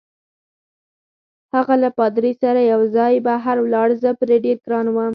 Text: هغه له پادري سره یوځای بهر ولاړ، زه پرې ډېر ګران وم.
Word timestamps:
هغه 1.53 1.75
له 1.83 1.89
پادري 1.97 2.33
سره 2.41 2.61
یوځای 2.73 3.13
بهر 3.27 3.57
ولاړ، 3.61 3.89
زه 4.01 4.09
پرې 4.19 4.35
ډېر 4.45 4.57
ګران 4.65 4.87
وم. 4.89 5.09